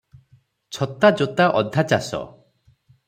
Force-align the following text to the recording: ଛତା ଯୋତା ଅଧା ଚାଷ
ଛତା 0.77 1.11
ଯୋତା 1.19 1.47
ଅଧା 1.61 1.85
ଚାଷ 1.93 2.23